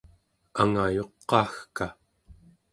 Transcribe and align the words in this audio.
angayuqaagka 0.61 1.85